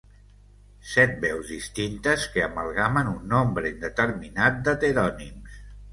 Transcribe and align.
Set 0.93 1.11
veus 1.25 1.51
distintes 1.55 2.25
que 2.37 2.45
amalgamen 2.45 3.13
un 3.15 3.21
nombre 3.35 3.73
indeterminat 3.75 4.59
d'heterònims. 4.69 5.61